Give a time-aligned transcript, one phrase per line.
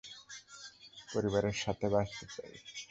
[1.09, 2.53] পরিবারে সাথে বাঁচতে চাই।